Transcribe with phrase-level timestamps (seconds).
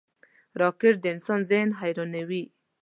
[0.61, 2.43] راکټ د انسان ذهن حیرانوي